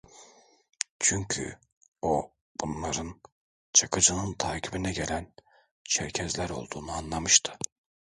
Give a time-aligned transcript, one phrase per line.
[0.99, 1.59] Çünkü
[2.01, 3.21] o bunların
[3.73, 5.33] Çakıcı'nın takibine gelen
[5.83, 7.53] Çerkesler olduğunu anlamıştı.